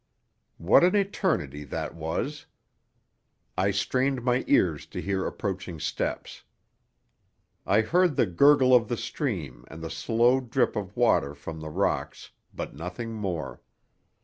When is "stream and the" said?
8.97-9.91